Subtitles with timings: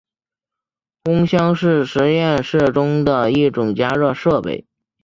[1.03, 4.65] 烘箱是实验室中的一种加热设备。